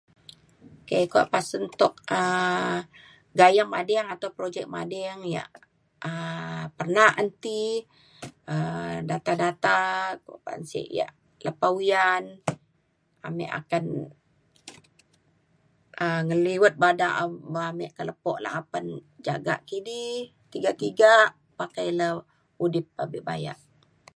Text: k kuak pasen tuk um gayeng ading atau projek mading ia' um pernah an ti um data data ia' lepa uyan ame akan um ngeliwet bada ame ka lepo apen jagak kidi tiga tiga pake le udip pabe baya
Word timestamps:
k 0.87 0.89
kuak 1.11 1.27
pasen 1.33 1.63
tuk 1.79 1.93
um 2.19 2.75
gayeng 3.39 3.71
ading 3.79 4.07
atau 4.13 4.29
projek 4.37 4.65
mading 4.75 5.21
ia' 5.31 5.53
um 6.09 6.61
pernah 6.77 7.09
an 7.19 7.27
ti 7.43 7.61
um 8.53 8.95
data 9.09 9.33
data 9.43 9.77
ia' 10.95 11.13
lepa 11.45 11.67
uyan 11.79 12.23
ame 13.27 13.45
akan 13.59 13.83
um 16.03 16.21
ngeliwet 16.27 16.75
bada 16.83 17.07
ame 17.69 17.85
ka 17.95 18.03
lepo 18.09 18.31
apen 18.59 18.85
jagak 19.25 19.59
kidi 19.69 20.05
tiga 20.51 20.71
tiga 20.81 21.13
pake 21.59 21.83
le 21.99 22.07
udip 22.63 22.85
pabe 22.97 23.19
baya 23.27 23.53